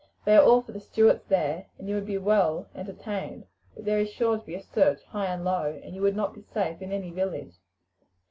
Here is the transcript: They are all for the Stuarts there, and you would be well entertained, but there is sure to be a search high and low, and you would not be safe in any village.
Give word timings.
They 0.25 0.35
are 0.35 0.43
all 0.43 0.63
for 0.63 0.71
the 0.71 0.79
Stuarts 0.79 1.25
there, 1.27 1.67
and 1.77 1.87
you 1.87 1.93
would 1.93 2.07
be 2.07 2.17
well 2.17 2.67
entertained, 2.73 3.45
but 3.75 3.85
there 3.85 3.99
is 3.99 4.09
sure 4.09 4.39
to 4.39 4.43
be 4.43 4.55
a 4.55 4.63
search 4.63 5.03
high 5.03 5.27
and 5.27 5.45
low, 5.45 5.79
and 5.83 5.93
you 5.93 6.01
would 6.01 6.15
not 6.15 6.33
be 6.33 6.41
safe 6.41 6.81
in 6.81 6.91
any 6.91 7.11
village. 7.11 7.53